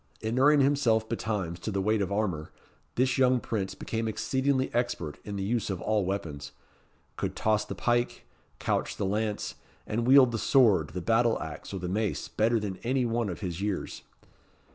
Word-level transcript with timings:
Inuring 0.21 0.61
himself 0.61 1.07
betimes 1.07 1.59
to 1.59 1.69
the 1.69 1.79
weight 1.79 2.01
of 2.01 2.11
armour, 2.11 2.51
this 2.95 3.19
young 3.19 3.39
prince 3.39 3.75
became 3.75 4.07
exceedingly 4.07 4.73
expert 4.73 5.19
in 5.23 5.35
the 5.35 5.43
use 5.43 5.69
of 5.69 5.79
all 5.79 6.05
weapons 6.05 6.53
could 7.17 7.35
toss 7.35 7.65
the 7.65 7.75
pike, 7.75 8.25
couch 8.57 8.97
the 8.97 9.05
lance, 9.05 9.53
and 9.85 10.07
wield 10.07 10.31
the 10.31 10.39
sword, 10.39 10.87
the 10.93 11.01
battle 11.01 11.39
axe, 11.39 11.71
or 11.71 11.77
the 11.77 11.87
mace, 11.87 12.27
better 12.27 12.59
than 12.59 12.77
any 12.77 13.05
one 13.05 13.29
of 13.29 13.41
his 13.41 13.61
years. 13.61 14.01